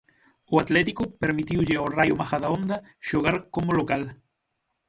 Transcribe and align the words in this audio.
O 0.53 0.55
Atlético 0.63 1.03
permitiulle 1.21 1.75
ao 1.77 1.91
Raio 1.97 2.15
Majadahonda 2.21 2.77
xogar 3.07 3.35
como 3.55 3.71
local. 3.79 4.03